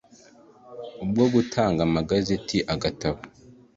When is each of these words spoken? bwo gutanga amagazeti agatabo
bwo 1.09 1.25
gutanga 1.33 1.79
amagazeti 1.87 2.57
agatabo 2.73 3.19